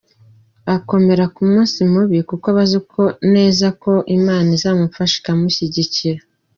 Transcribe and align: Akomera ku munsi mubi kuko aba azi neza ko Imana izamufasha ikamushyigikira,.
Akomera 0.75 1.25
ku 1.35 1.41
munsi 1.51 1.79
mubi 1.91 2.17
kuko 2.29 2.45
aba 2.51 2.61
azi 2.65 2.79
neza 3.35 3.65
ko 3.81 3.91
Imana 4.17 4.49
izamufasha 4.57 5.15
ikamushyigikira,. 5.19 6.21